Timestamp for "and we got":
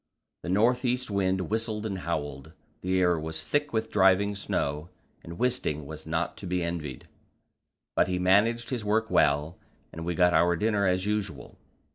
9.93-10.33